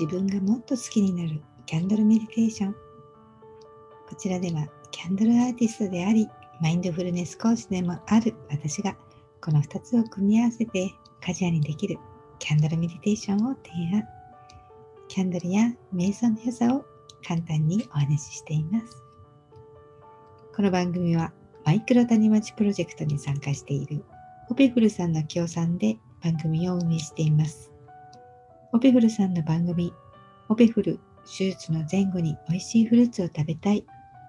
[0.00, 2.72] 自分がもっと好きになるキャンドルメディテーション。
[4.08, 6.26] こちらではキャンドルアーティストであり
[6.62, 8.96] マインドフルネス講師でもある私が
[9.42, 11.98] この2つを組み合わせてカジュアルにできる
[12.38, 14.02] キャンドルメディテーションを提案。
[15.08, 16.82] キャンドルや瞑想の良さを
[17.22, 19.02] 簡単にお話ししています。
[20.56, 21.30] この番組は
[21.66, 24.02] マイクロ谷町プロジェクトに参加している
[24.48, 27.69] オペフルさんの協賛で番組を運営しています。
[28.72, 29.92] オペフルさんの番組、
[30.48, 33.84] オペフル手術の前後に美味しいフルーツを食べたい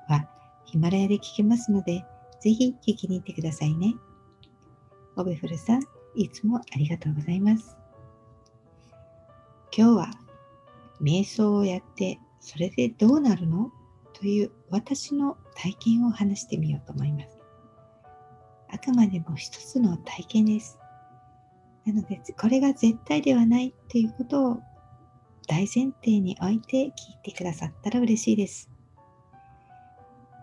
[0.10, 0.28] は
[0.66, 2.04] ヒマラヤで聞けますので、
[2.42, 3.94] ぜひ聞きに行ってくださいね。
[5.16, 5.82] オペフルさん、
[6.16, 7.78] いつもありがとうございます。
[9.78, 10.12] 今日は
[11.00, 13.72] 瞑想をやってそれでどうなるの？
[14.14, 17.40] という私の体験を話してみようと思います。
[18.74, 20.80] あくまでも一つの体験です。
[21.86, 24.60] なので、これが絶対ではないということを
[25.48, 26.92] 大前提に置いて聞い
[27.24, 28.70] てくださったら嬉しいです。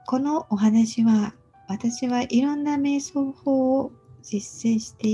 [0.07, 1.35] このお話は、
[1.69, 5.09] 私はいろんな瞑想法を実践して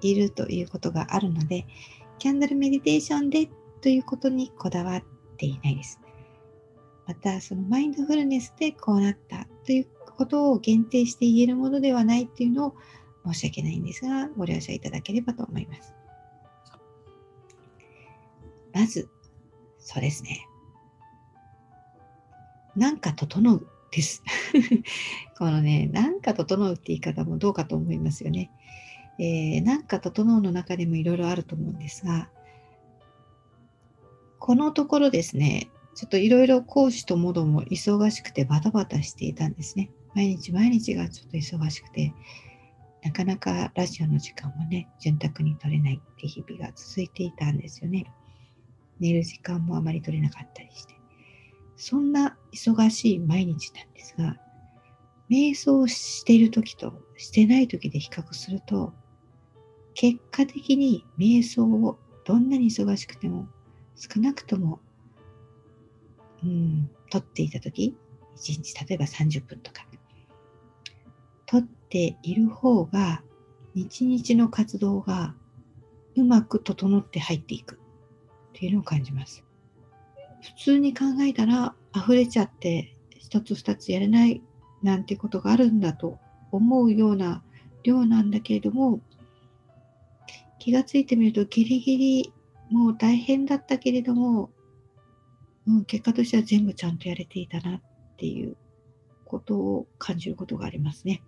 [0.00, 1.66] いるということがあるので、
[2.18, 3.48] キャンドルメディテーションで
[3.80, 5.02] ということにこだわっ
[5.36, 6.00] ていないです。
[7.06, 12.74] また、そのマインドフルネスでこうなったということを限定して言えるものではないっていうのを
[13.26, 15.94] 申し訳ないんですが、ご了承いただければと思います。
[18.72, 19.08] まず、
[19.78, 20.46] そうですね。
[22.76, 24.22] なんか整うです。
[25.38, 28.50] このね、なんか整うって言い方もどうかと思いますよね。
[29.18, 32.30] えー、なんか整うの中でもいろいろあると思うんですが、
[34.38, 39.90] このところですね、ちょっといろいろ講師ともども忙しくてバタバタしていたんですね。
[40.14, 42.14] 毎日毎日がちょっと忙しくて、
[43.02, 48.04] なかなかラジオの時間もね、潤沢に取れないって日々が続いていたんですよね。
[48.98, 50.94] 寝る時間もあまり取れなかったりして。
[51.76, 54.36] そんな忙しい毎日なんですが、
[55.30, 58.92] 瞑想している時としてない時で比較すると、
[59.94, 63.48] 結果的に瞑想をどんなに忙しくても
[63.96, 64.80] 少なくとも、
[66.44, 67.96] うん、取っていた時、
[68.36, 69.86] 1日例えば30分とか
[71.50, 73.24] 取っている方が
[73.74, 75.34] 日々の活動が
[76.14, 77.78] うまく整って入っていくっ
[78.52, 79.42] ていうのを感じます。
[80.42, 84.40] 普通に考えたら溢れちゃって一つ二つやれない
[84.84, 86.20] なんてことがあるんだと
[86.52, 87.42] 思うような
[87.82, 89.00] 量なんだけれども
[90.60, 92.32] 気がついてみるとギリギリ
[92.70, 94.50] もう大変だったけれども、
[95.66, 97.82] うん、結果としては全部ちゃんとやれていたなっ
[98.16, 98.56] ていう
[99.24, 101.22] ことを感じることがありますね。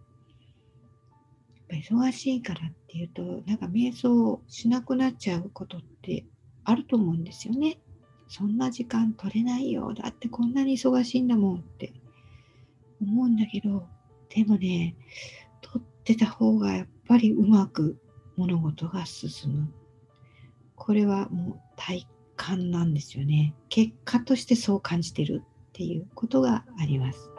[1.73, 6.27] ぱ忙しいからっていうとなんか瞑想しなくなっちゃうことって
[6.65, 7.79] あると思うんですよね。
[8.29, 11.93] そんな時間取れないよだってこんなに忙しいんだもんって
[13.01, 13.87] 思うんだけど
[14.31, 14.97] でもね
[15.61, 17.99] 取ってた方がやっぱりうまく
[18.37, 19.73] 物事が進む。
[20.77, 22.07] これはもう体
[22.37, 23.55] 感なんですよね。
[23.69, 27.32] 結果としてそう感じてるっていうことがあります。